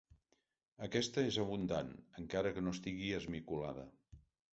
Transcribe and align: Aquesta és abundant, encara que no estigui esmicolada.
Aquesta 0.85 1.25
és 1.31 1.37
abundant, 1.43 1.91
encara 2.21 2.53
que 2.55 2.63
no 2.69 2.73
estigui 2.79 3.13
esmicolada. 3.19 3.85